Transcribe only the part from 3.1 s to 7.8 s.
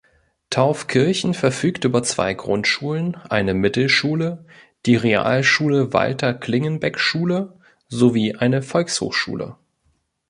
eine Mittelschule, die Realschule Walter-Klingenbeck-Schule,